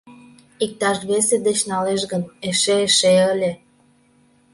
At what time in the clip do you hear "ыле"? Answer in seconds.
3.33-3.51